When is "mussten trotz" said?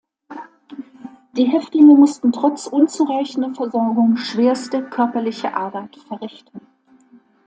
1.93-2.65